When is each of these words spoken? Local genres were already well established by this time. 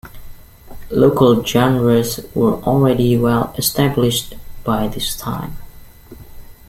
Local 0.89 1.45
genres 1.45 2.21
were 2.33 2.53
already 2.63 3.19
well 3.19 3.53
established 3.55 4.33
by 4.63 4.87
this 4.87 5.15
time. 5.15 5.57